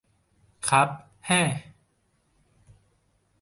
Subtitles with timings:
[0.69, 0.89] ครับ
[1.27, 1.47] เฮ่อ